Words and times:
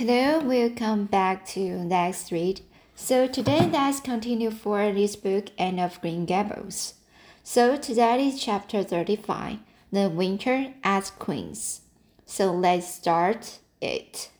Hello, 0.00 0.38
welcome 0.38 1.04
back 1.04 1.44
to 1.48 1.76
Let's 1.76 2.32
Read. 2.32 2.62
So 2.94 3.26
today 3.26 3.68
let's 3.70 4.00
continue 4.00 4.50
for 4.50 4.90
this 4.94 5.14
book 5.14 5.50
Anne 5.58 5.78
of 5.78 6.00
Green 6.00 6.24
Gables. 6.24 6.94
So 7.44 7.76
today 7.76 8.26
is 8.28 8.42
chapter 8.42 8.82
35, 8.82 9.58
The 9.92 10.08
Winter 10.08 10.72
at 10.82 11.12
Queen's. 11.18 11.82
So 12.24 12.50
let's 12.50 12.88
start 12.88 13.58
it. 13.82 14.30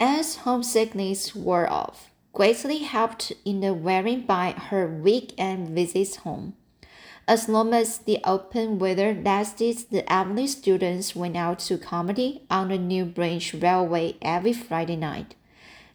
As 0.00 0.38
homesickness 0.38 1.36
wore 1.36 1.70
off, 1.70 2.10
greatly 2.32 2.78
helped 2.78 3.32
in 3.44 3.60
the 3.60 3.72
wearing 3.72 4.22
by 4.22 4.50
her 4.50 4.88
weekend 4.88 5.68
visits 5.68 6.16
home. 6.16 6.54
As 7.28 7.48
long 7.48 7.72
as 7.72 7.98
the 7.98 8.18
open 8.24 8.80
weather 8.80 9.14
lasted, 9.14 9.84
the 9.90 10.10
Avonlea 10.12 10.48
students 10.48 11.14
went 11.14 11.36
out 11.36 11.60
to 11.60 11.78
Carmody 11.78 12.42
on 12.50 12.68
the 12.68 12.78
New 12.78 13.04
Branch 13.04 13.54
Railway 13.54 14.16
every 14.20 14.52
Friday 14.52 14.96
night. 14.96 15.36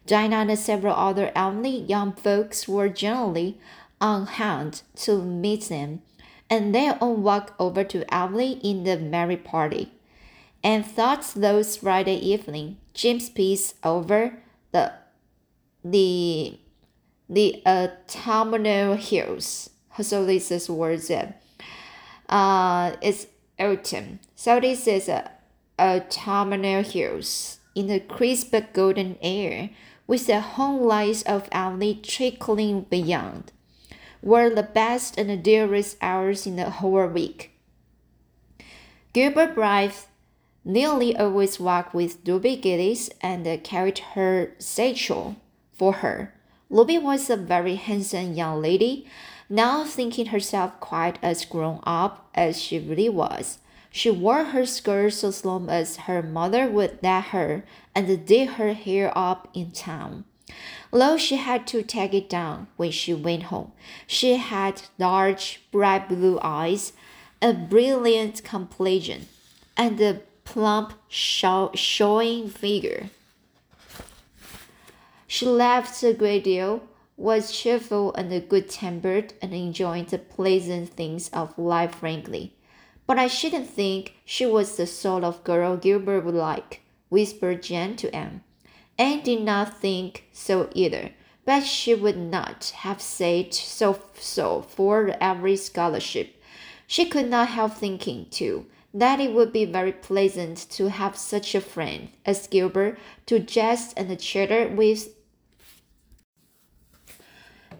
Dinah 0.06 0.46
and 0.48 0.58
several 0.58 0.94
other 0.94 1.30
Avonlea 1.36 1.84
young 1.84 2.12
folks 2.12 2.66
were 2.66 2.88
generally 2.88 3.58
on 4.00 4.26
hand 4.26 4.80
to 4.96 5.22
meet 5.22 5.68
them, 5.68 6.00
and 6.48 6.74
they 6.74 6.88
all 6.92 7.14
walked 7.14 7.52
over 7.60 7.84
to 7.84 8.12
Avonlea 8.12 8.58
in 8.62 8.84
the 8.84 8.96
merry 8.98 9.36
party. 9.36 9.92
And 10.64 10.84
thought 10.84 11.34
those 11.36 11.76
Friday 11.76 12.16
evening, 12.16 12.78
Jim's 12.94 13.28
piece 13.28 13.74
over 13.84 14.38
the 14.72 14.94
the 15.84 16.58
the 17.28 17.62
uh, 17.66 17.88
autumnal 18.08 18.94
hills 18.94 19.70
so 20.00 20.24
this 20.24 20.50
is 20.50 20.68
words 20.70 21.10
uh 22.28 22.92
it's 23.02 23.26
autumn 23.58 24.18
so 24.34 24.60
this 24.60 24.86
is 24.86 25.08
a 25.08 25.30
autumnal 25.78 26.82
hills 26.82 27.58
in 27.74 27.86
the 27.86 28.00
crisp 28.00 28.54
golden 28.72 29.16
air 29.22 29.70
with 30.08 30.26
the 30.26 30.40
home 30.40 30.80
lights 30.82 31.22
of 31.22 31.48
Avonlea 31.52 32.00
trickling 32.02 32.80
beyond 32.82 33.52
were 34.22 34.50
the 34.50 34.62
best 34.64 35.16
and 35.18 35.42
dearest 35.44 35.96
hours 36.02 36.46
in 36.46 36.56
the 36.56 36.70
whole 36.70 37.06
week. 37.06 37.52
Gilbert 39.12 39.54
Blythe 39.54 40.06
nearly 40.64 41.16
always 41.16 41.60
walked 41.60 41.94
with 41.94 42.18
Ruby 42.26 42.56
Gillis 42.56 43.10
and 43.20 43.46
carried 43.62 43.98
her 44.14 44.52
satchel 44.58 45.36
for 45.72 45.94
her. 45.94 46.34
Ruby 46.68 46.98
was 46.98 47.30
a 47.30 47.36
very 47.36 47.76
handsome 47.76 48.34
young 48.34 48.60
lady, 48.60 49.06
now 49.48 49.84
thinking 49.84 50.26
herself 50.26 50.78
quite 50.80 51.18
as 51.22 51.44
grown 51.44 51.80
up 51.84 52.28
as 52.34 52.60
she 52.60 52.78
really 52.78 53.08
was. 53.08 53.58
She 53.90 54.10
wore 54.10 54.44
her 54.44 54.66
skirts 54.66 55.16
so 55.18 55.32
long 55.44 55.68
as 55.70 55.96
her 56.08 56.22
mother 56.22 56.68
would 56.68 56.98
let 57.02 57.24
her 57.26 57.64
and 57.94 58.26
did 58.26 58.50
her 58.50 58.74
hair 58.74 59.12
up 59.16 59.48
in 59.54 59.70
town. 59.72 60.24
Though 60.90 61.16
she 61.16 61.36
had 61.36 61.66
to 61.68 61.82
take 61.82 62.14
it 62.14 62.28
down 62.28 62.68
when 62.76 62.90
she 62.90 63.12
went 63.12 63.44
home, 63.44 63.72
she 64.06 64.36
had 64.36 64.82
large, 64.98 65.62
bright 65.70 66.08
blue 66.08 66.38
eyes, 66.42 66.92
a 67.42 67.52
brilliant 67.52 68.42
complexion, 68.44 69.28
and 69.76 70.00
a 70.00 70.22
plump, 70.44 70.94
show, 71.08 71.70
showing 71.74 72.48
figure. 72.48 73.10
She 75.26 75.44
laughed 75.44 76.02
a 76.02 76.14
great 76.14 76.44
deal, 76.44 76.82
was 77.18 77.50
cheerful 77.50 78.14
and 78.14 78.48
good 78.48 78.70
tempered, 78.70 79.34
and 79.42 79.52
enjoyed 79.52 80.08
the 80.08 80.18
pleasant 80.18 80.88
things 80.88 81.28
of 81.30 81.58
life 81.58 81.96
frankly. 81.96 82.54
But 83.08 83.18
I 83.18 83.26
shouldn't 83.26 83.68
think 83.68 84.14
she 84.24 84.46
was 84.46 84.76
the 84.76 84.86
sort 84.86 85.24
of 85.24 85.42
girl 85.42 85.76
Gilbert 85.76 86.24
would 86.24 86.34
like, 86.34 86.80
whispered 87.08 87.64
Jane 87.64 87.96
to 87.96 88.14
Anne. 88.14 88.42
Anne 88.96 89.22
did 89.22 89.42
not 89.42 89.80
think 89.80 90.28
so 90.32 90.70
either, 90.74 91.10
but 91.44 91.64
she 91.64 91.94
would 91.94 92.16
not 92.16 92.72
have 92.76 93.00
said 93.00 93.52
so, 93.52 94.00
so 94.14 94.62
for 94.62 95.16
every 95.20 95.56
scholarship. 95.56 96.40
She 96.86 97.04
could 97.04 97.28
not 97.28 97.48
help 97.48 97.74
thinking, 97.74 98.26
too, 98.30 98.66
that 98.94 99.20
it 99.20 99.32
would 99.32 99.52
be 99.52 99.64
very 99.64 99.92
pleasant 99.92 100.66
to 100.70 100.88
have 100.88 101.16
such 101.16 101.54
a 101.54 101.60
friend 101.60 102.10
as 102.24 102.46
Gilbert 102.46 102.98
to 103.26 103.38
jest 103.38 103.94
and 103.96 104.18
chatter 104.20 104.68
with 104.68 105.08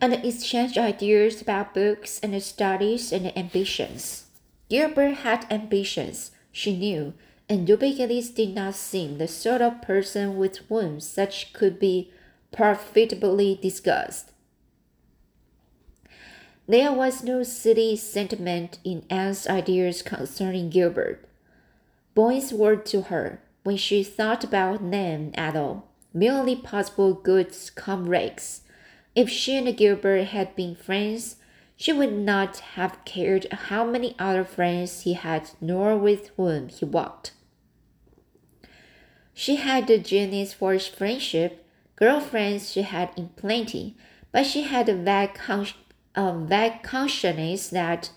and 0.00 0.12
exchange 0.14 0.78
ideas 0.78 1.42
about 1.42 1.74
books 1.74 2.20
and 2.22 2.40
studies 2.42 3.12
and 3.12 3.36
ambitions. 3.36 4.26
Gilbert 4.68 5.18
had 5.18 5.46
ambitions, 5.50 6.30
she 6.52 6.76
knew, 6.76 7.14
and 7.48 7.68
Ruby 7.68 7.94
Gillis 7.94 8.30
did 8.30 8.54
not 8.54 8.74
seem 8.74 9.18
the 9.18 9.28
sort 9.28 9.62
of 9.62 9.82
person 9.82 10.36
with 10.36 10.58
whom 10.68 11.00
such 11.00 11.52
could 11.52 11.78
be 11.78 12.12
profitably 12.52 13.58
discussed. 13.60 14.32
There 16.66 16.92
was 16.92 17.24
no 17.24 17.42
silly 17.42 17.96
sentiment 17.96 18.78
in 18.84 19.04
Anne's 19.08 19.46
ideas 19.46 20.02
concerning 20.02 20.68
Gilbert. 20.68 21.26
Boys 22.14 22.52
were 22.52 22.76
to 22.76 23.02
her, 23.02 23.40
when 23.64 23.78
she 23.78 24.02
thought 24.04 24.44
about 24.44 24.90
them 24.90 25.30
at 25.34 25.56
all, 25.56 25.88
merely 26.12 26.54
possible 26.56 27.14
good 27.14 27.56
comrades 27.74 28.62
if 29.18 29.28
she 29.28 29.56
and 29.56 29.76
Gilbert 29.76 30.28
had 30.28 30.54
been 30.54 30.76
friends, 30.76 31.38
she 31.74 31.92
would 31.92 32.12
not 32.12 32.58
have 32.76 33.04
cared 33.04 33.46
how 33.50 33.84
many 33.84 34.14
other 34.16 34.44
friends 34.44 35.00
he 35.00 35.14
had 35.14 35.50
nor 35.60 35.96
with 35.96 36.30
whom 36.36 36.68
he 36.68 36.84
walked. 36.84 37.32
She 39.34 39.56
had 39.56 39.88
the 39.88 39.98
genius 39.98 40.52
for 40.52 40.78
friendship. 40.78 41.66
Girl 41.96 42.20
friends 42.20 42.70
she 42.70 42.82
had 42.82 43.10
in 43.16 43.30
plenty, 43.30 43.96
but 44.30 44.46
she 44.46 44.62
had 44.62 44.88
a 44.88 44.94
vague, 44.94 45.34
con- 45.34 45.66
a 46.14 46.38
vague 46.38 46.84
consciousness 46.84 47.70
that 47.70 48.12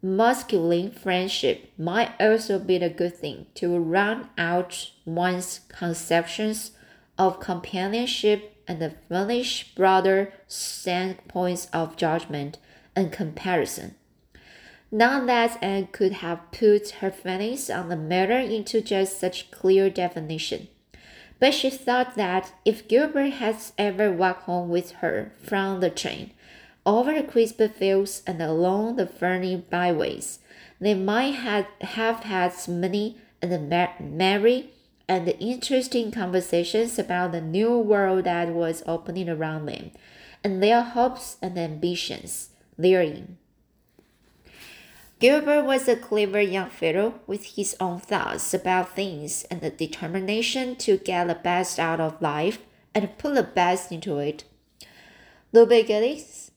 masculine 0.00 0.90
friendship 0.90 1.70
might 1.76 2.12
also 2.18 2.58
be 2.58 2.76
a 2.76 2.88
good 2.88 3.14
thing 3.14 3.44
to 3.56 3.78
round 3.78 4.28
out 4.38 4.90
one's 5.04 5.60
conceptions 5.68 6.70
of 7.18 7.40
companionship 7.40 8.49
and 8.70 8.80
the 8.80 8.94
furnish 9.08 9.74
broader 9.74 10.32
standpoints 10.46 11.66
of 11.72 11.96
judgment 11.96 12.56
and 12.94 13.10
comparison. 13.10 13.96
None 14.92 15.26
that 15.26 15.58
Anne 15.60 15.88
could 15.90 16.12
have 16.12 16.52
put 16.52 16.90
her 17.00 17.10
feelings 17.10 17.68
on 17.68 17.88
the 17.88 17.96
matter 17.96 18.38
into 18.38 18.80
just 18.80 19.18
such 19.18 19.50
clear 19.50 19.90
definition. 19.90 20.68
But 21.40 21.52
she 21.52 21.68
thought 21.68 22.14
that 22.14 22.52
if 22.64 22.86
Gilbert 22.86 23.30
had 23.30 23.56
ever 23.76 24.12
walked 24.12 24.44
home 24.44 24.68
with 24.68 24.92
her 25.02 25.32
from 25.42 25.80
the 25.80 25.90
train, 25.90 26.30
over 26.86 27.12
the 27.12 27.24
crisp 27.24 27.60
fields 27.76 28.22
and 28.24 28.40
along 28.40 28.94
the 28.94 29.06
ferny 29.06 29.56
byways, 29.56 30.38
they 30.80 30.94
might 30.94 31.34
have, 31.34 31.66
have 31.80 32.20
had 32.20 32.52
many 32.68 33.16
and 33.42 33.68
merry 34.00 34.70
and 35.10 35.34
interesting 35.40 36.12
conversations 36.12 36.96
about 36.96 37.32
the 37.32 37.40
new 37.40 37.76
world 37.76 38.22
that 38.22 38.48
was 38.50 38.84
opening 38.86 39.28
around 39.28 39.66
them, 39.66 39.90
and 40.44 40.62
their 40.62 40.82
hopes 40.82 41.36
and 41.42 41.58
ambitions 41.58 42.50
therein. 42.78 43.36
Gilbert 45.18 45.64
was 45.64 45.88
a 45.88 45.96
clever 45.96 46.40
young 46.40 46.70
fellow 46.70 47.14
with 47.26 47.56
his 47.56 47.76
own 47.80 47.98
thoughts 47.98 48.54
about 48.54 48.94
things 48.94 49.42
and 49.50 49.60
the 49.60 49.70
determination 49.70 50.76
to 50.76 50.96
get 50.96 51.26
the 51.26 51.34
best 51.34 51.80
out 51.80 52.00
of 52.00 52.22
life 52.22 52.60
and 52.94 53.18
put 53.18 53.34
the 53.34 53.42
best 53.42 53.90
into 53.90 54.18
it. 54.18 54.44
Ruby 55.52 55.82
Gillis 55.82 56.52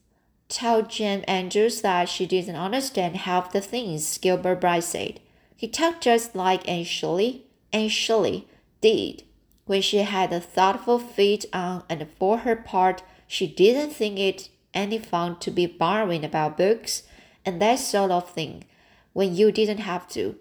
told 0.48 0.92
Jane 0.92 1.22
Andrews 1.22 1.82
that 1.82 2.08
she 2.08 2.28
didn't 2.28 2.56
understand 2.56 3.18
half 3.18 3.52
the 3.52 3.62
things 3.62 4.20
Gilbert 4.20 4.62
Blythe 4.62 4.84
said. 4.84 5.20
He 5.56 5.68
talked 5.68 6.04
just 6.04 6.36
like 6.36 6.70
Anne 6.70 6.84
Shirley 6.84 7.48
and 7.74 7.92
Shirley 7.92 8.48
did. 8.80 9.24
When 9.66 9.82
she 9.82 9.98
had 9.98 10.32
a 10.32 10.40
thoughtful 10.40 11.00
fit 11.00 11.46
on, 11.52 11.84
and 11.90 12.08
for 12.20 12.40
her 12.40 12.56
part, 12.56 13.02
she 13.28 13.48
didn't 13.48 13.92
think 13.92 14.20
it 14.20 14.50
any 14.74 15.00
fun 15.00 15.40
to 15.40 15.52
be 15.52 15.66
borrowing 15.66 16.24
about 16.24 16.58
books 16.58 17.04
and 17.46 17.62
that 17.62 17.80
sort 17.80 18.12
of 18.12 18.30
thing 18.30 18.66
when 19.14 19.36
you 19.36 19.52
didn't 19.52 19.80
have 19.80 20.08
to. 20.10 20.36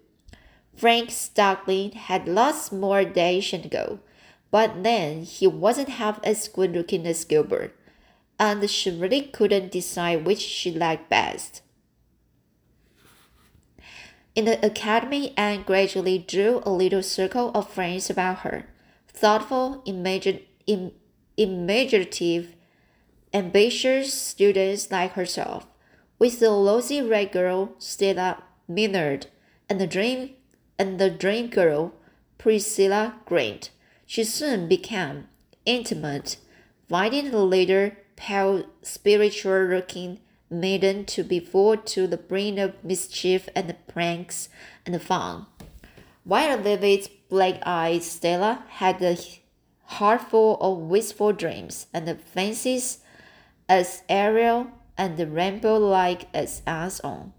Frank 0.77 1.11
Stockley 1.11 1.91
had 1.91 2.27
lots 2.27 2.73
more 2.73 3.05
days 3.05 3.51
to 3.51 3.59
go, 3.59 4.01
but 4.51 4.83
then 4.83 5.23
he 5.23 5.47
wasn't 5.47 5.89
half 5.91 6.19
as 6.25 6.49
good 6.49 6.73
looking 6.73 7.07
as 7.07 7.25
Gilbert, 7.25 7.77
and 8.39 8.69
she 8.69 8.91
really 8.91 9.23
couldn't 9.23 9.73
decide 9.73 10.25
which 10.27 10.41
she 10.41 10.71
liked 10.71 11.09
best. 11.09 11.62
In 14.35 14.47
the 14.47 14.65
academy, 14.65 15.35
Anne 15.37 15.63
gradually 15.63 16.19
drew 16.19 16.63
a 16.65 16.73
little 16.73 17.03
circle 17.03 17.51
of 17.55 17.71
friends 17.71 18.09
about 18.09 18.39
her, 18.39 18.67
thoughtful, 19.09 19.83
imaginative, 19.85 20.95
ambitious 23.35 24.15
students 24.15 24.91
like 24.91 25.13
herself, 25.13 25.67
with 26.19 26.41
the 26.41 26.49
rosy 26.49 27.03
red 27.03 27.31
girl 27.31 27.75
Stella 27.79 28.43
Maynard 28.67 29.27
and 29.69 29.79
the 29.79 29.87
dream 29.87 30.31
and 30.79 30.99
the 30.99 31.11
dream 31.11 31.49
girl 31.49 31.93
Priscilla 32.39 33.17
Grant. 33.27 33.71
She 34.07 34.25
soon 34.25 34.67
became 34.67 35.29
intimate, 35.67 36.39
finding 36.89 37.31
the 37.31 37.45
later 37.45 37.99
pale, 38.17 38.65
spiritual 38.81 39.67
looking 39.67 40.21
maiden 40.53 41.05
to 41.07 41.25
be 41.25 41.41
full 41.41 41.77
to 41.77 42.07
the 42.07 42.17
brim 42.17 42.59
of 42.59 42.83
mischief 42.85 43.49
and 43.57 43.75
pranks 43.89 44.49
and 44.87 45.01
fun. 45.01 45.47
While 46.25 46.59
vivid 46.59 47.09
black 47.29 47.61
eyed 47.67 48.03
Stella 48.03 48.65
had 48.69 49.03
a 49.03 49.17
heart 49.85 50.23
full 50.31 50.57
of 50.61 50.79
wistful 50.79 51.33
dreams 51.33 51.87
and 51.93 52.21
fancies 52.21 52.99
as 53.69 54.03
aerial 54.09 54.69
and 54.97 55.19
rainbow 55.35 55.79
like 55.79 56.29
as 56.35 56.63
Anne's 56.67 57.01
own. 57.03 57.33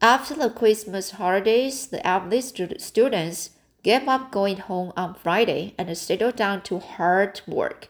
After 0.00 0.34
the 0.34 0.50
Christmas 0.50 1.12
holidays, 1.12 1.86
the 1.86 2.06
eldest 2.06 2.60
students 2.78 3.50
gave 3.82 4.06
up 4.08 4.30
going 4.30 4.58
home 4.58 4.92
on 4.96 5.14
Friday 5.14 5.74
and 5.78 5.96
settled 5.96 6.36
down 6.36 6.62
to 6.62 6.78
hard 6.78 7.40
work. 7.46 7.88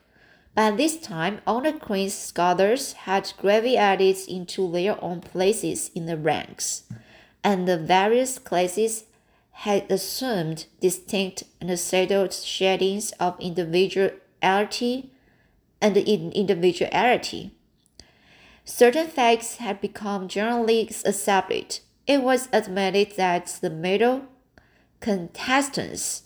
By 0.54 0.70
this 0.70 0.96
time, 0.98 1.40
all 1.46 1.62
the 1.62 1.72
Queen's 1.72 2.14
scholars 2.14 2.92
had 2.92 3.32
graduated 3.38 4.28
into 4.28 4.70
their 4.70 5.02
own 5.02 5.20
places 5.20 5.90
in 5.96 6.06
the 6.06 6.16
ranks, 6.16 6.84
and 7.42 7.66
the 7.66 7.76
various 7.76 8.38
classes 8.38 9.04
had 9.50 9.90
assumed 9.90 10.66
distinct 10.80 11.42
and 11.60 11.76
settled 11.78 12.32
shadings 12.32 13.10
of 13.12 13.38
individuality 13.40 15.10
and 15.80 15.96
individuality. 15.96 17.52
Certain 18.64 19.08
facts 19.08 19.56
had 19.56 19.80
become 19.80 20.28
generally 20.28 20.82
accepted. 20.82 21.80
It 22.06 22.22
was 22.22 22.48
admitted 22.52 23.16
that 23.16 23.58
the 23.60 23.70
middle 23.70 24.26
contestants 25.00 26.22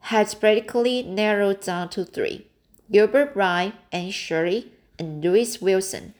had 0.00 0.34
practically 0.40 1.02
narrowed 1.02 1.60
down 1.60 1.88
to 1.90 2.04
three 2.04 2.48
Gilbert 2.90 3.34
Blythe, 3.34 3.72
and 3.90 4.12
Shirley, 4.12 4.72
and 4.98 5.22
Lewis 5.22 5.60
Wilson. 5.60 6.14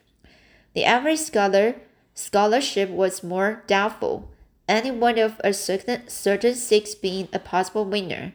The 0.75 0.85
average 0.85 1.19
scholar 1.19 1.77
scholarship 2.15 2.91
was 2.91 3.23
more 3.23 3.63
doubtful, 3.67 4.29
any 4.69 4.91
one 4.91 5.19
of 5.19 5.41
a 5.45 5.53
certain, 5.53 6.09
certain 6.09 6.55
six 6.55 6.95
being 6.95 7.29
a 7.33 7.39
possible 7.39 7.85
winner. 7.85 8.33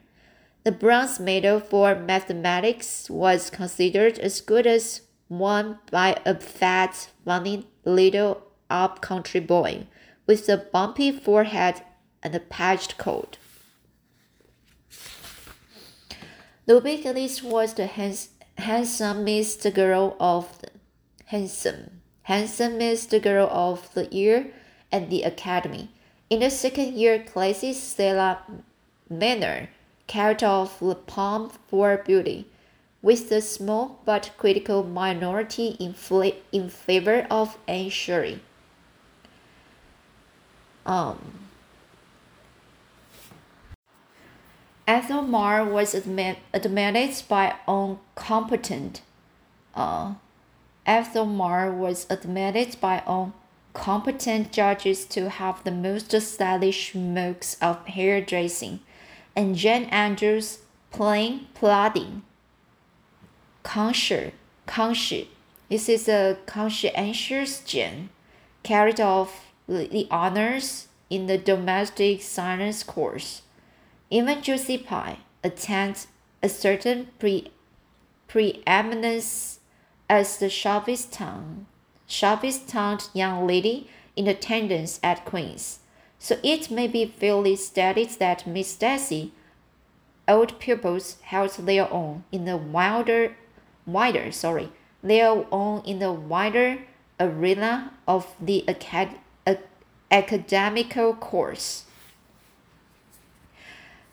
The 0.64 0.72
bronze 0.72 1.20
medal 1.20 1.60
for 1.60 1.96
mathematics 1.96 3.10
was 3.10 3.50
considered 3.50 4.20
as 4.20 4.42
good 4.42 4.68
as 4.68 5.02
won 5.30 5.80
by 5.92 6.20
a 6.26 6.36
fat, 6.36 7.10
funny 7.24 7.68
little 7.86 8.44
up 8.70 9.02
country 9.02 9.40
boy 9.40 9.88
with 10.26 10.50
a 10.50 10.58
bumpy 10.58 11.12
forehead 11.12 11.82
and 12.22 12.36
a 12.36 12.40
patched 12.40 12.98
coat. 12.98 13.38
Ruby 16.68 16.98
Gillis 16.98 17.42
was 17.42 17.75
the 17.75 17.88
hands 17.88 18.28
handsomest 18.58 19.74
girl 19.74 20.18
of 20.19 20.60
the 20.60 20.69
handsome 21.28 22.02
handsomest 22.24 23.10
girl 23.22 23.48
of 23.50 23.94
the 23.94 24.06
year 24.08 24.48
at 24.92 25.10
the 25.10 25.24
academy. 25.24 25.90
In 26.30 26.42
the 26.42 26.50
second 26.50 26.96
year 26.96 27.24
classes, 27.24 27.81
Stella 27.81 28.40
Manor 29.10 29.69
carried 30.08 30.44
off 30.44 30.81
the 30.81 30.96
palm 30.96 31.50
for 31.69 31.96
beauty, 32.06 32.48
with 33.02 33.30
the 33.30 33.40
small 33.42 34.02
but 34.04 34.31
critical 34.38 34.84
minority 34.84 35.78
in, 35.80 35.96
in 36.52 36.69
favor 36.69 37.25
of 37.31 37.58
Anne 37.66 37.90
Shirley. 37.90 38.42
Um, 40.86 41.47
Ethel 44.88 45.22
Marr 45.22 45.66
was 45.66 45.94
admit, 45.94 46.38
admitted 46.54 47.22
by 47.28 47.56
incompetent. 47.68 49.01
Uh, 49.75 50.13
Ethel 50.86 51.25
Marr 51.25 51.69
was 51.69 52.07
admitted 52.10 52.80
by 52.80 53.04
competent 53.74 54.54
judges 54.54 55.06
to 55.06 55.30
have 55.30 55.62
the 55.66 55.72
most 55.72 56.19
stylish 56.22 56.95
modes 56.95 57.57
of 57.62 57.86
hairdressing, 57.86 58.80
and 59.36 59.57
Jane 59.57 59.84
Andrews 59.86 60.60
plain 60.92 61.48
plodding. 61.54 62.24
Conscious, 63.63 64.31
conscious. 64.66 65.28
This 65.69 65.90
is 65.90 66.07
a 66.07 66.38
conscientious 66.45 67.60
Jane, 67.60 68.10
carried 68.63 69.01
off 69.01 69.48
the 69.68 70.07
honors 70.10 70.88
in 71.10 71.28
the 71.28 71.38
domestic 71.38 72.22
science 72.22 72.83
course. 72.83 73.42
Even 74.09 74.42
Josie 74.42 74.77
Pye 74.77 75.19
attained 75.44 76.06
a 76.42 76.50
certain 76.50 77.07
pre 77.19 77.51
preeminence 78.27 79.59
as 80.09 80.38
the 80.38 80.50
sharpest 80.50 81.12
tongue, 81.12 81.65
sharpest 82.07 82.69
tongued 82.69 83.09
young 83.13 83.45
lady 83.45 83.89
in 84.15 84.27
attendance 84.27 85.00
at 85.04 85.25
Queen's. 85.25 85.80
So 86.19 86.38
it 86.44 86.71
may 86.71 86.88
be 86.88 87.06
fairly 87.06 87.56
stated 87.56 88.09
that 88.19 88.48
Miss 88.48 88.75
Darcy 88.75 89.31
old 90.27 90.59
pupils 90.59 91.18
held 91.21 91.51
their 91.51 91.92
own 91.92 92.24
in 92.31 92.45
the 92.45 92.57
wilder 92.57 93.36
wider 93.86 94.30
sorry 94.31 94.69
their 95.01 95.45
own 95.51 95.81
in 95.86 96.00
the 96.00 96.12
wider 96.12 96.80
arena 97.19 97.94
of 98.07 98.36
the 98.39 98.63
acad, 98.68 99.09
academical 100.12 101.13
course. 101.13 101.86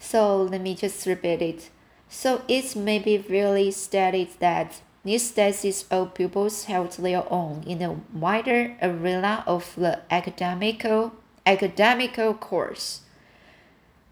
So 0.06 0.42
let 0.42 0.60
me 0.60 0.74
just 0.74 1.06
repeat 1.06 1.40
it. 1.40 1.70
So 2.10 2.42
it 2.46 2.76
may 2.76 2.98
be 2.98 3.16
really 3.16 3.70
stated 3.70 4.28
that 4.38 4.82
Stacy's 5.16 5.86
old 5.90 6.14
pupils 6.14 6.64
held 6.64 6.92
their 6.92 7.24
own 7.32 7.64
in 7.66 7.80
a 7.80 7.96
wider 8.12 8.76
arena 8.82 9.42
of 9.46 9.74
the 9.76 10.00
academical 10.10 11.14
academical 11.46 12.34
course 12.34 13.00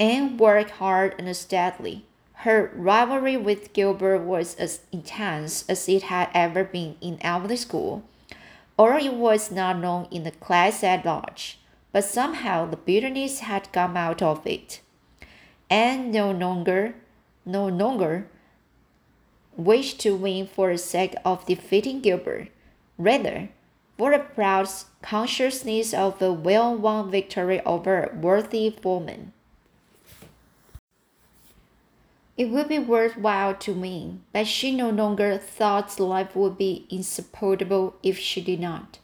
and 0.01 0.41
worked 0.41 0.71
hard 0.83 1.15
and 1.19 1.37
steadily. 1.37 2.07
Her 2.47 2.73
rivalry 2.75 3.37
with 3.37 3.75
Gilbert 3.75 4.21
was 4.21 4.55
as 4.55 4.81
intense 4.93 5.65
as 5.69 5.89
it 5.91 6.05
had 6.05 6.31
ever 6.33 6.65
been 6.65 6.97
in 7.03 7.19
Avonlea 7.21 7.59
School, 7.59 8.03
or 8.79 8.95
it 8.95 9.13
was 9.13 9.51
not 9.51 9.79
known 9.79 10.09
in 10.11 10.25
the 10.25 10.31
class 10.31 10.83
at 10.83 11.05
large, 11.05 11.59
but 11.93 12.05
somehow 12.05 12.67
the 12.67 12.77
bitterness 12.79 13.41
had 13.41 13.73
come 13.73 13.97
out 13.97 14.23
of 14.23 14.47
it 14.47 14.82
and 15.73 16.13
no 16.13 16.31
longer 16.31 16.95
no 17.47 17.67
longer 17.67 18.27
wished 19.57 19.99
to 19.99 20.15
win 20.15 20.47
for 20.47 20.71
the 20.71 20.77
sake 20.77 21.15
of 21.25 21.47
defeating 21.47 22.01
Gilbert. 22.03 22.49
Rather, 22.99 23.49
for 23.97 24.11
the 24.11 24.19
proud 24.19 24.69
consciousness 25.01 25.95
of 25.95 26.21
a 26.21 26.31
well 26.31 26.77
won 26.77 27.11
victory 27.11 27.63
over 27.65 28.05
a 28.05 28.15
worthy 28.15 28.69
foeman. 28.69 29.33
It 32.37 32.51
would 32.51 32.69
be 32.69 32.79
worthwhile 32.79 33.55
to 33.55 33.73
win, 33.73 34.21
but 34.33 34.47
she 34.47 34.73
no 34.73 34.91
longer 34.91 35.39
thought 35.39 35.99
life 35.99 36.37
would 36.37 36.59
be 36.59 36.87
insupportable 36.91 37.95
if 38.03 38.19
she 38.19 38.43
did 38.43 38.61
not. 38.61 38.99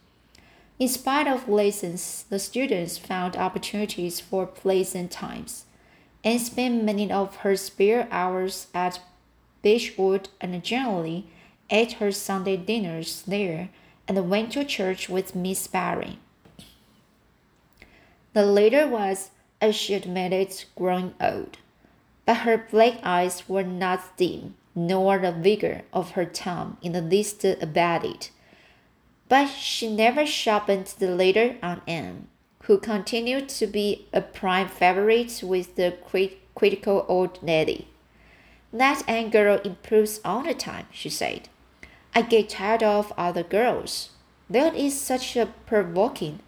In 0.77 0.87
spite 0.87 1.27
of 1.27 1.49
lessons, 1.49 2.25
the 2.29 2.37
students 2.37 2.99
found 2.99 3.35
opportunities 3.35 4.19
for 4.19 4.45
pleasant 4.45 5.09
times 5.09 5.65
and 6.23 6.41
spent 6.41 6.83
many 6.83 7.11
of 7.11 7.37
her 7.37 7.55
spare 7.55 8.07
hours 8.11 8.67
at 8.73 8.99
Beechwood 9.61 10.29
and 10.41 10.63
generally 10.63 11.27
ate 11.69 11.93
her 11.93 12.11
Sunday 12.11 12.57
dinners 12.57 13.23
there 13.27 13.69
and 14.07 14.29
went 14.29 14.53
to 14.53 14.65
church 14.65 15.07
with 15.09 15.35
Miss 15.35 15.67
Barry. 15.67 16.19
The 18.33 18.45
latter 18.45 18.87
was, 18.87 19.31
as 19.61 19.75
she 19.75 19.93
admitted, 19.93 20.65
growing 20.75 21.13
old, 21.19 21.57
but 22.25 22.37
her 22.37 22.67
black 22.69 22.99
eyes 23.03 23.47
were 23.49 23.63
not 23.63 24.17
dim, 24.17 24.55
nor 24.75 25.17
the 25.19 25.31
vigor 25.31 25.81
of 25.93 26.11
her 26.11 26.25
tongue 26.25 26.77
in 26.81 26.91
the 26.91 27.01
least 27.01 27.43
abated. 27.43 28.29
But 29.27 29.47
she 29.47 29.93
never 29.93 30.25
sharpened 30.25 30.87
the 30.97 31.09
latter 31.09 31.57
on 31.61 31.81
Anne 31.87 32.27
who 32.63 32.77
continued 32.77 33.49
to 33.49 33.67
be 33.67 34.07
a 34.13 34.21
prime 34.21 34.67
favorite 34.67 35.41
with 35.43 35.75
the 35.75 35.97
crit 36.05 36.37
critical 36.55 37.05
old 37.07 37.41
lady. 37.41 37.87
That 38.73 39.03
girl 39.31 39.59
improves 39.63 40.19
all 40.25 40.43
the 40.43 40.53
time, 40.53 40.87
she 40.91 41.09
said. 41.09 41.47
I 42.13 42.21
get 42.21 42.49
tired 42.49 42.83
of 42.83 43.13
other 43.17 43.43
girls. 43.43 44.09
There 44.49 44.73
is 44.73 44.99
such 44.99 45.37
a 45.37 45.53
provoking 45.65 46.39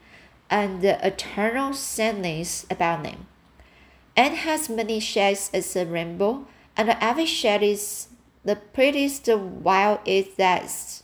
and 0.50 0.84
eternal 0.84 1.74
sadness 1.74 2.66
about 2.70 3.04
them. 3.04 3.28
Anne 4.18 4.36
has 4.36 4.70
many 4.70 5.00
shades 5.00 5.50
as 5.54 5.76
a 5.76 5.86
rainbow, 5.86 6.46
and 6.76 6.90
every 7.00 7.26
shade 7.26 7.64
is 7.64 8.10
the 8.44 8.58
prettiest 8.58 9.28
while 9.28 10.02
it 10.06 10.38
lasts. 10.38 11.04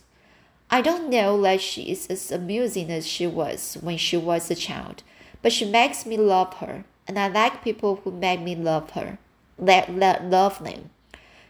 I 0.70 0.82
don't 0.82 1.08
know 1.08 1.40
that 1.42 1.60
she 1.60 1.90
is 1.90 2.06
as 2.08 2.30
amusing 2.30 2.90
as 2.90 3.06
she 3.06 3.26
was 3.26 3.78
when 3.80 3.96
she 3.96 4.16
was 4.16 4.50
a 4.50 4.54
child, 4.54 5.02
but 5.40 5.52
she 5.52 5.64
makes 5.64 6.04
me 6.04 6.16
love 6.16 6.54
her, 6.54 6.84
and 7.06 7.18
I 7.18 7.28
like 7.28 7.64
people 7.64 7.96
who 8.04 8.10
make 8.10 8.40
me 8.40 8.54
love 8.54 8.90
her. 8.90 9.18
let, 9.58 9.94
let 9.94 10.24
love 10.24 10.62
them. 10.62 10.90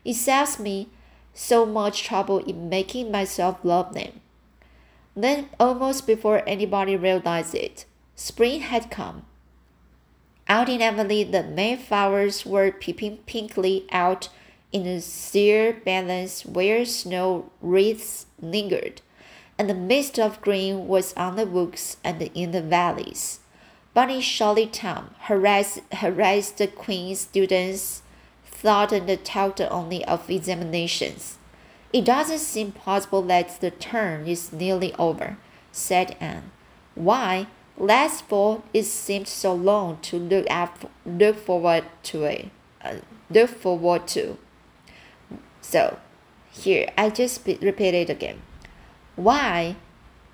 It 0.05 0.15
saves 0.15 0.59
me 0.59 0.89
so 1.35 1.67
much 1.67 2.03
trouble 2.03 2.39
in 2.39 2.69
making 2.69 3.11
myself 3.11 3.59
love 3.63 3.95
them. 3.95 4.21
Then, 5.15 5.49
almost 5.59 6.07
before 6.07 6.43
anybody 6.47 6.97
realized 6.97 7.55
it, 7.55 7.85
spring 8.15 8.61
had 8.61 8.91
come. 8.91 9.25
Out 10.49 10.69
in 10.69 10.81
Emily, 10.81 11.25
the 11.25 11.43
Mayflowers 11.43 12.47
were 12.47 12.71
peeping 12.71 13.19
pinkly 13.27 13.87
out 13.93 14.29
in 14.73 14.85
the 14.85 15.01
sere 15.01 15.73
balance 15.73 16.47
where 16.47 16.85
snow 16.85 17.51
wreaths 17.61 18.27
lingered, 18.41 19.03
and 19.59 19.69
the 19.69 19.75
mist 19.75 20.19
of 20.19 20.41
green 20.41 20.87
was 20.87 21.13
on 21.15 21.37
the 21.37 21.47
woods 21.47 21.97
and 22.05 22.23
in 22.35 22.53
the 22.53 22.63
valleys. 22.63 23.41
Bunny 23.93 24.21
Shirley 24.21 24.67
Tom 24.67 25.15
harassed, 25.23 25.81
harassed 25.93 26.59
the 26.59 26.69
Queen 26.69 27.17
students, 27.17 28.03
thought 28.47 28.93
and 28.93 29.25
talked 29.25 29.61
only 29.61 30.05
of 30.05 30.31
examinations. 30.31 31.39
It 31.93 32.05
doesn't 32.05 32.39
seem 32.39 32.73
possible 32.73 33.23
that 33.23 33.61
the 33.61 33.71
term 33.71 34.27
is 34.27 34.53
nearly 34.53 34.95
over, 34.95 35.39
said 35.73 36.17
Anne. 36.21 36.53
Why? 36.95 37.47
Last 37.77 38.25
fall 38.25 38.65
it 38.75 38.85
seemed 38.85 39.29
so 39.29 39.55
long 39.55 39.99
to 40.03 40.19
look 40.19 40.49
at, 40.51 40.91
look 41.07 41.37
forward 41.37 41.85
to 42.05 42.25
it, 42.25 42.51
uh, 42.83 42.97
look 43.31 43.51
forward 43.51 44.07
to. 44.09 44.37
So, 45.61 45.99
here 46.51 46.91
I 46.99 47.11
just 47.11 47.47
repeat 47.47 47.95
it 47.95 48.11
again. 48.11 48.43
Why? 49.19 49.77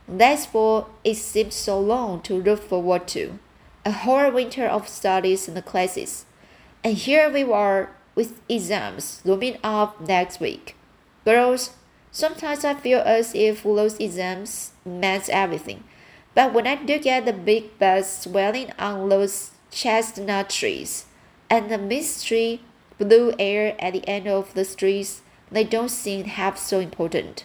Last 0.07 0.51
fall 0.51 0.91
it 1.03 1.17
seemed 1.17 1.53
so 1.53 1.81
long 1.81 2.21
to 2.23 2.35
look 2.35 2.63
forward 2.63 3.09
to. 3.09 3.39
A 3.85 3.91
whole 3.91 4.31
winter 4.31 4.67
of 4.67 4.89
studies 4.89 5.49
and 5.49 5.65
classes, 5.65 6.27
and 6.85 6.95
here 6.95 7.31
we 7.31 7.45
were 7.45 7.89
with 8.15 8.41
exams 8.49 9.21
looming 9.25 9.59
up 9.65 10.01
next 10.01 10.39
week. 10.39 10.77
Girls, 11.25 11.71
sometimes 12.13 12.65
I 12.65 12.75
feel 12.75 13.01
as 13.01 13.35
if 13.35 13.65
those 13.65 13.99
exams 13.99 14.73
meant 14.85 15.29
everything 15.29 15.85
but 16.35 16.53
when 16.53 16.67
I 16.67 16.75
look 16.75 17.07
at 17.07 17.27
the 17.27 17.33
big 17.33 17.79
buds 17.79 18.09
swelling 18.09 18.73
on 18.79 19.09
those 19.09 19.53
chestnut 19.71 20.51
trees 20.51 21.07
and 21.49 21.71
the 21.71 21.79
misty 21.79 22.61
blue 22.99 23.33
air 23.39 23.77
at 23.79 23.93
the 23.93 24.07
end 24.09 24.27
of 24.27 24.53
the 24.55 24.65
streets, 24.65 25.23
they 25.51 25.65
don't 25.65 25.91
seem 25.91 26.25
half 26.25 26.59
so 26.59 26.81
important. 26.81 27.45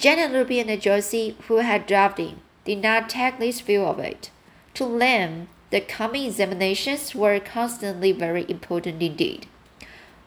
Janet, 0.00 0.32
Ruby, 0.32 0.60
and 0.60 0.80
Josie, 0.80 1.36
who 1.46 1.56
had 1.58 1.86
dropped 1.86 2.18
in, 2.18 2.40
did 2.64 2.80
not 2.82 3.10
take 3.10 3.38
this 3.38 3.60
view 3.60 3.82
of 3.82 3.98
it. 3.98 4.30
To 4.72 4.98
them, 4.98 5.48
the 5.68 5.82
coming 5.82 6.24
examinations 6.24 7.14
were 7.14 7.38
constantly 7.38 8.10
very 8.10 8.46
important 8.48 9.02
indeed. 9.02 9.46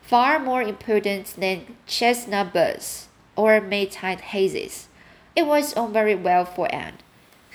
Far 0.04 0.38
more 0.38 0.62
important 0.62 1.34
than 1.40 1.76
chestnut 1.88 2.54
buds 2.54 3.08
or 3.36 3.60
Maytide 3.60 4.22
hazes. 4.22 4.90
It 5.36 5.48
was 5.48 5.74
all 5.74 5.88
very 5.88 6.14
well 6.14 6.46
for 6.46 6.72
Anne, 6.72 7.00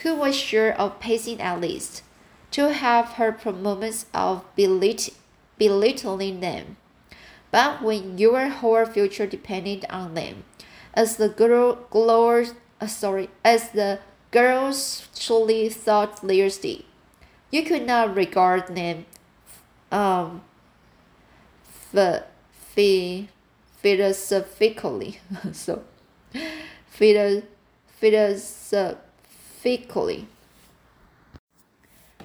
who 0.03 0.17
was 0.17 0.35
sure 0.35 0.73
of 0.73 0.99
passing 0.99 1.41
at 1.41 1.61
least, 1.61 2.03
to 2.51 2.73
have 2.73 3.11
her 3.11 3.37
moments 3.53 4.07
of 4.13 4.45
belittling 4.57 6.41
them. 6.41 6.79
But 7.51 7.83
when 7.83 8.19
your 8.19 8.49
whole 8.49 8.85
future 8.85 9.27
depended 9.27 9.87
on 9.89 10.15
them, 10.15 10.45
as 10.95 11.17
the 11.17 11.29
girl 11.29 11.87
glowed, 11.91 12.53
uh, 12.81 12.87
sorry, 12.87 13.31
as 13.45 13.71
the 13.71 14.01
girls 14.31 15.09
truly 15.17 15.69
thought 15.69 16.27
did, 16.27 16.85
you 17.51 17.63
could 17.63 17.87
not 17.87 18.15
regard 18.15 18.75
them 18.75 19.07
um, 19.91 20.43
philosophically. 23.81 25.21
so, 25.53 25.83
philo 26.87 27.43
philosophically. 28.01 30.27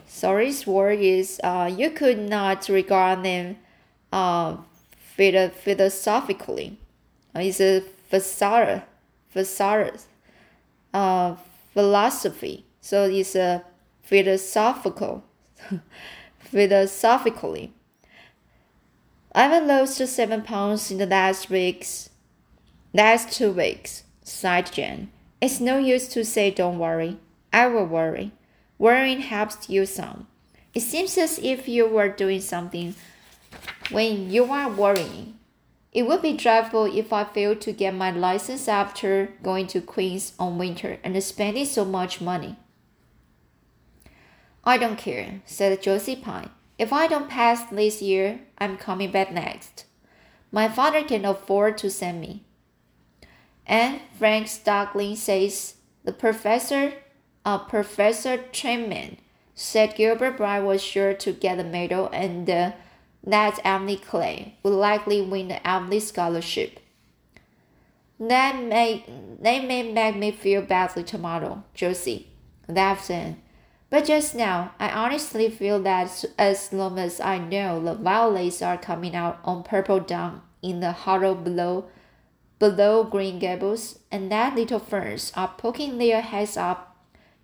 Sorry's 0.05 0.67
word 0.67 0.99
is 0.99 1.39
uh, 1.43 1.73
you 1.75 1.89
could 1.89 2.19
not 2.19 2.69
regard 2.69 3.23
them 3.23 3.57
uh, 4.11 4.57
philosophically. 5.15 6.77
Uh, 7.35 7.39
it's 7.39 7.61
a 7.61 7.81
facade, 8.09 8.83
facade, 9.29 9.99
uh, 10.93 11.35
philosophy. 11.73 12.65
So 12.81 13.05
it's 13.05 13.35
a 13.35 13.63
philosophical, 14.01 15.23
philosophically. 16.39 17.73
I've 19.35 19.65
lost 19.65 20.05
seven 20.07 20.43
pounds 20.43 20.91
in 20.91 20.99
the 20.99 21.07
last 21.07 21.49
weeks, 21.49 22.09
last 22.93 23.31
two 23.31 23.51
weeks, 23.51 24.03
sighed 24.23 24.71
Jane. 24.71 25.11
It's 25.41 25.59
no 25.59 25.79
use 25.79 26.07
to 26.09 26.23
say 26.23 26.51
don't 26.51 26.77
worry. 26.77 27.17
I 27.51 27.67
will 27.67 27.85
worry. 27.85 28.31
Worrying 28.77 29.21
helps 29.21 29.69
you 29.69 29.85
some. 29.85 30.27
It 30.73 30.81
seems 30.81 31.17
as 31.17 31.39
if 31.39 31.67
you 31.67 31.87
were 31.87 32.09
doing 32.09 32.41
something 32.41 32.95
when 33.91 34.29
you 34.29 34.45
are 34.51 34.69
worrying. 34.69 35.37
It 35.91 36.07
would 36.07 36.21
be 36.21 36.33
dreadful 36.33 36.85
if 36.85 37.13
I 37.13 37.23
failed 37.23 37.61
to 37.61 37.71
get 37.71 37.93
my 37.93 38.09
license 38.09 38.67
after 38.67 39.33
going 39.43 39.67
to 39.67 39.81
Queens 39.81 40.33
on 40.39 40.57
winter 40.57 40.97
and 41.03 41.21
spending 41.23 41.65
so 41.65 41.85
much 41.85 42.19
money. 42.19 42.55
I 44.63 44.77
don't 44.77 44.97
care, 44.97 45.41
said 45.45 45.81
Josie 45.81 46.15
Pye. 46.15 46.49
If 46.79 46.91
I 46.91 47.07
don't 47.07 47.29
pass 47.29 47.69
this 47.69 48.01
year, 48.01 48.39
I'm 48.57 48.77
coming 48.77 49.11
back 49.11 49.31
next. 49.31 49.85
My 50.51 50.67
father 50.67 51.03
can 51.03 51.25
afford 51.25 51.77
to 51.79 51.89
send 51.89 52.21
me. 52.21 52.43
And 53.65 54.01
Frank 54.17 54.47
Starkling 54.47 55.15
says 55.15 55.75
the 56.03 56.13
professor, 56.13 56.93
uh, 57.45 57.59
Professor 57.59 58.37
Tremaine, 58.51 59.17
said 59.55 59.95
Gilbert 59.95 60.37
Blythe 60.37 60.63
was 60.63 60.81
sure 60.81 61.13
to 61.13 61.31
get 61.31 61.57
the 61.57 61.63
medal 61.63 62.09
and 62.11 62.49
uh, 62.49 62.71
that 63.23 63.59
Emily 63.63 63.97
Clay 63.97 64.55
would 64.63 64.73
likely 64.73 65.21
win 65.21 65.47
the 65.47 65.67
Emily 65.67 65.99
Scholarship. 65.99 66.79
That 68.19 68.61
may, 68.63 69.05
that 69.41 69.65
may 69.65 69.91
make 69.91 70.15
me 70.15 70.31
feel 70.31 70.61
badly 70.61 71.03
tomorrow, 71.03 71.63
Josie 71.73 72.27
laughed 72.67 73.09
in. 73.09 73.41
But 73.89 74.05
just 74.05 74.33
now, 74.33 74.73
I 74.79 74.89
honestly 74.89 75.49
feel 75.49 75.81
that 75.83 76.25
as 76.37 76.73
long 76.73 76.97
as 76.97 77.19
I 77.21 77.37
know 77.37 77.79
the 77.83 77.93
violets 77.93 78.61
are 78.61 78.77
coming 78.77 79.15
out 79.15 79.39
on 79.43 79.63
purple 79.63 79.99
dawn 79.99 80.41
in 80.61 80.79
the 80.79 80.91
hollow 80.91 81.35
below 81.35 81.85
below 82.59 83.03
Green 83.03 83.39
Gables, 83.39 83.99
and 84.09 84.31
that 84.31 84.55
little 84.55 84.79
ferns 84.79 85.33
are 85.35 85.53
poking 85.57 85.97
their 85.97 86.21
heads 86.21 86.55
up 86.55 86.95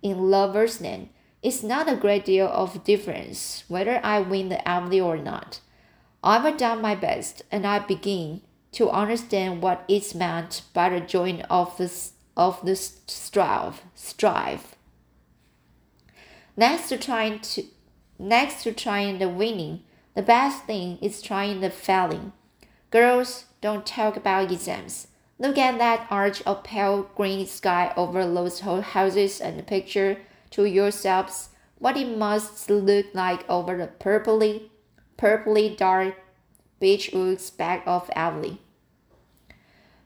in 0.02 0.30
Lover's 0.30 0.80
Lane. 0.80 1.10
It's 1.42 1.62
not 1.62 1.92
a 1.92 1.96
great 1.96 2.24
deal 2.24 2.48
of 2.48 2.84
difference 2.84 3.64
whether 3.68 4.00
I 4.02 4.20
win 4.20 4.48
the 4.48 4.66
Emily 4.66 5.00
or 5.00 5.18
not. 5.18 5.60
I've 6.22 6.56
done 6.58 6.82
my 6.82 6.94
best, 6.94 7.42
and 7.50 7.66
I 7.66 7.78
begin 7.78 8.42
to 8.72 8.90
understand 8.90 9.62
what 9.62 9.84
is 9.88 10.14
meant 10.14 10.62
by 10.74 10.90
the 10.90 11.00
joy 11.00 11.40
of 11.48 11.76
the, 11.78 11.90
of 12.36 12.64
the 12.64 12.76
strive. 12.76 13.82
strive. 13.94 14.76
Next 16.56 16.88
to 16.90 16.98
trying 16.98 17.40
to 17.40 17.64
next 18.18 18.64
to 18.64 18.72
trying 18.72 19.18
the 19.18 19.28
winning, 19.28 19.82
the 20.14 20.22
best 20.22 20.64
thing 20.64 20.98
is 21.00 21.22
trying 21.22 21.60
the 21.60 21.70
failing. 21.70 22.32
Girls, 22.90 23.46
don't 23.62 23.86
talk 23.86 24.16
about 24.16 24.52
exams. 24.52 25.06
Look 25.38 25.56
at 25.56 25.78
that 25.78 26.06
arch 26.10 26.42
of 26.42 26.62
pale 26.62 27.04
green 27.16 27.46
sky 27.46 27.94
over 27.96 28.26
those 28.26 28.60
houses 28.60 29.40
and 29.40 29.66
picture 29.66 30.18
to 30.50 30.64
yourselves 30.66 31.48
what 31.78 31.96
it 31.96 32.18
must 32.18 32.68
look 32.68 33.06
like 33.14 33.48
over 33.48 33.78
the 33.78 33.86
purpley, 33.86 34.68
purpley 35.20 35.76
dark 35.76 36.14
beech 36.80 37.10
woods 37.12 37.50
back 37.50 37.82
of 37.86 38.10
Avonlea. 38.16 38.58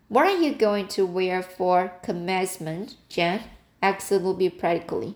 What 0.09 0.26
are 0.26 0.37
you 0.37 0.54
going 0.54 0.88
to 0.88 1.06
wear 1.06 1.40
for 1.40 1.92
commencement, 2.02 2.97
Jen? 3.09 3.42
asked 3.80 4.11
Ruby 4.11 4.49
practically. 4.50 5.14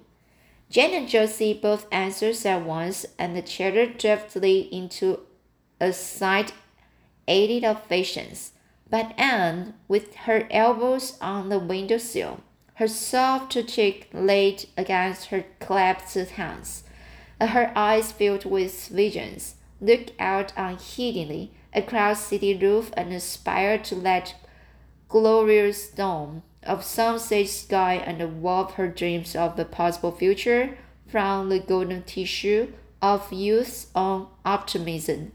Jen 0.70 0.94
and 0.94 1.08
Josie 1.08 1.58
both 1.60 1.86
answered 1.90 2.36
at 2.46 2.62
once, 2.62 3.06
and 3.18 3.44
chattered 3.46 3.98
drifted 3.98 4.44
into 4.44 5.20
a 5.80 5.92
side 5.92 6.52
aided 7.26 7.64
of 7.64 7.86
visions. 7.86 8.52
But 8.90 9.18
Anne, 9.18 9.74
with 9.88 10.14
her 10.26 10.46
elbows 10.50 11.18
on 11.20 11.48
the 11.48 11.58
window 11.58 11.98
sill, 11.98 12.40
her 12.74 12.88
soft 12.88 13.52
cheek 13.66 14.08
laid 14.12 14.66
against 14.76 15.26
her 15.26 15.44
clasped 15.58 16.30
hands, 16.30 16.84
and 17.40 17.50
her 17.50 17.72
eyes 17.74 18.12
filled 18.12 18.44
with 18.44 18.88
visions, 18.88 19.56
looked 19.80 20.12
out 20.18 20.52
unheedingly 20.56 21.50
across 21.74 22.26
city 22.26 22.56
roof 22.56 22.90
and 22.96 23.12
aspired 23.12 23.84
to 23.84 23.94
that 23.96 24.34
glorious 25.08 25.88
dome 25.88 26.42
of 26.62 26.84
sunset 26.84 27.48
sky 27.48 27.94
and 27.94 28.42
wove 28.42 28.74
her 28.74 28.88
dreams 28.88 29.36
of 29.36 29.56
the 29.56 29.64
possible 29.64 30.12
future 30.12 30.76
from 31.06 31.48
the 31.48 31.58
golden 31.58 32.02
tissue 32.02 32.72
of 33.00 33.32
youth's 33.32 33.86
own 33.94 34.26
optimism 34.44 35.32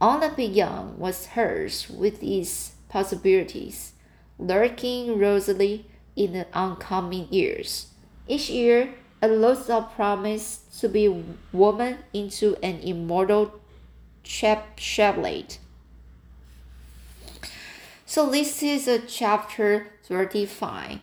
On 0.00 0.20
the 0.20 0.30
beyond 0.30 0.98
was 0.98 1.26
hers 1.36 1.90
with 1.90 2.22
its 2.22 2.72
possibilities, 2.88 3.92
lurking 4.38 5.18
rosily 5.18 5.84
in 6.16 6.32
the 6.32 6.46
oncoming 6.54 7.28
years. 7.30 7.88
Each 8.26 8.48
year, 8.48 8.94
a 9.20 9.28
lot 9.28 9.68
of 9.68 9.92
promise 9.94 10.60
to 10.80 10.88
be 10.88 11.22
woman 11.52 11.98
into 12.14 12.56
an 12.62 12.80
immortal 12.80 13.60
chap 14.22 14.76
chaplet. 14.76 15.58
So 18.06 18.28
this 18.28 18.62
is 18.62 18.88
a 18.88 18.98
chapter 18.98 19.86
35. 20.04 20.98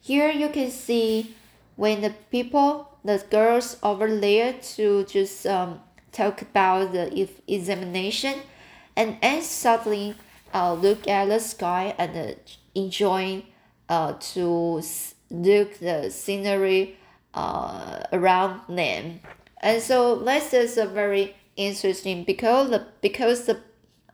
Here 0.00 0.30
you 0.30 0.48
can 0.48 0.70
see 0.70 1.34
when 1.76 2.00
the 2.00 2.14
people, 2.30 2.96
the 3.04 3.22
girls 3.30 3.76
over 3.82 4.08
there 4.18 4.54
to 4.76 5.04
just 5.04 5.46
um, 5.46 5.80
talk 6.12 6.40
about 6.40 6.92
the 6.92 7.28
examination 7.46 8.40
and 8.96 9.18
then 9.20 9.42
suddenly 9.42 10.14
uh, 10.54 10.72
look 10.72 11.06
at 11.06 11.28
the 11.28 11.38
sky 11.38 11.94
and 11.98 12.16
uh, 12.16 12.34
enjoying 12.74 13.42
uh, 13.88 14.14
to 14.14 14.82
look 15.30 15.78
the 15.78 16.10
scenery 16.10 16.96
uh, 17.34 18.00
around 18.12 18.60
them. 18.68 19.20
And 19.60 19.82
so 19.82 20.16
this 20.16 20.54
is 20.54 20.78
a 20.78 20.86
very 20.86 21.34
interesting 21.56 22.24
because 22.24 22.70
the 22.70 22.86
because 23.00 23.46
the 23.46 23.60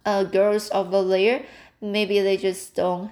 uh, 0.04 0.24
girls 0.24 0.70
over 0.72 1.04
there 1.04 1.44
maybe 1.80 2.20
they 2.20 2.36
just 2.36 2.74
don't 2.74 3.10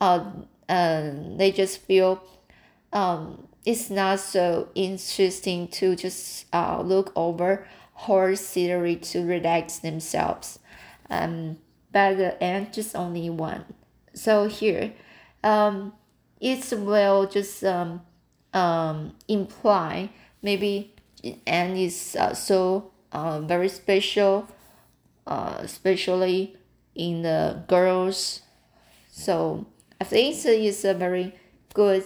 uh, 0.00 0.30
uh 0.68 1.10
they 1.36 1.50
just 1.50 1.78
feel 1.78 2.22
um 2.92 3.46
it's 3.64 3.90
not 3.90 4.18
so 4.20 4.68
interesting 4.74 5.68
to 5.68 5.94
just 5.96 6.46
uh 6.52 6.80
look 6.80 7.12
over 7.16 7.66
horror 7.92 8.34
scenery 8.36 8.96
to 8.96 9.24
relax 9.26 9.78
themselves. 9.78 10.58
Um 11.10 11.58
but 11.92 12.16
the 12.16 12.42
end 12.42 12.72
just 12.72 12.94
only 12.96 13.28
one. 13.28 13.64
So 14.14 14.46
here 14.48 14.92
um 15.42 15.92
it 16.40 16.72
will 16.72 17.26
just 17.26 17.62
um 17.64 18.02
um 18.54 19.14
imply 19.28 20.10
maybe 20.42 20.94
and 21.46 21.76
is 21.76 22.16
uh, 22.18 22.32
so 22.34 22.90
uh, 23.12 23.40
very 23.40 23.68
special 23.68 24.46
uh, 25.26 25.56
especially 25.60 26.56
in 26.94 27.22
the 27.22 27.62
girls. 27.68 28.42
So 29.10 29.66
i 30.00 30.04
think 30.04 30.34
it's 30.46 30.84
a 30.84 30.94
very 30.94 31.34
good 31.74 32.02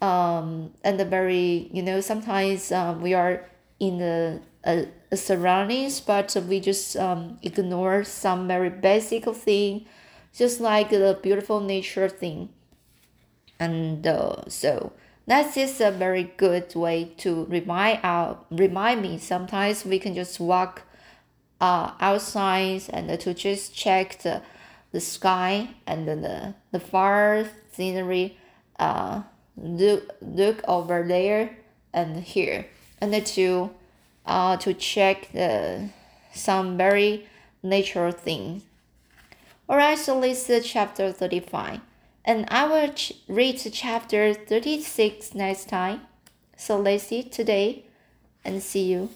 um 0.00 0.72
and 0.82 1.00
a 1.00 1.04
very 1.04 1.68
you 1.72 1.82
know 1.82 2.00
sometimes 2.00 2.72
um, 2.72 3.02
we 3.02 3.14
are 3.14 3.44
in 3.78 3.98
the 3.98 4.40
uh, 4.64 4.82
surroundings 5.14 6.00
but 6.00 6.34
we 6.48 6.60
just 6.60 6.96
um, 6.96 7.38
ignore 7.42 8.04
some 8.04 8.48
very 8.48 8.70
basic 8.70 9.24
thing 9.34 9.86
just 10.34 10.60
like 10.60 10.90
the 10.90 11.18
beautiful 11.22 11.60
nature 11.60 12.08
thing. 12.08 12.50
And 13.58 14.06
uh, 14.06 14.48
so 14.48 14.92
that 15.26 15.56
is 15.56 15.80
a 15.80 15.90
very 15.90 16.32
good 16.36 16.74
way 16.74 17.12
to 17.18 17.44
remind 17.46 18.00
our 18.02 18.38
remind 18.50 19.02
me. 19.02 19.18
Sometimes 19.18 19.84
we 19.84 19.98
can 19.98 20.14
just 20.14 20.38
walk 20.38 20.82
uh, 21.60 21.92
outside 22.00 22.82
and 22.90 23.18
to 23.20 23.34
just 23.34 23.74
check 23.74 24.18
the, 24.22 24.42
the 24.92 25.00
sky 25.00 25.70
and 25.86 26.06
the, 26.06 26.54
the 26.70 26.80
far 26.80 27.46
scenery 27.72 28.36
uh, 28.78 29.22
look, 29.56 30.14
look 30.20 30.62
over 30.68 31.02
there 31.06 31.56
and 31.92 32.22
here. 32.22 32.66
And 33.00 33.26
to 33.26 33.70
uh, 34.26 34.56
to 34.58 34.74
check 34.74 35.30
the 35.32 35.88
some 36.32 36.76
very 36.76 37.26
natural 37.62 38.12
things 38.12 38.62
alright 39.68 39.98
so 39.98 40.20
this 40.20 40.50
is 40.50 40.66
chapter 40.66 41.10
35 41.10 41.80
and 42.26 42.46
I 42.50 42.66
will 42.66 42.92
ch- 42.92 43.12
read 43.28 43.58
chapter 43.72 44.34
36 44.34 45.34
next 45.34 45.68
time. 45.68 46.00
So 46.56 46.78
let's 46.78 47.04
see 47.04 47.22
today 47.22 47.86
and 48.44 48.62
see 48.62 48.90
you. 48.90 49.10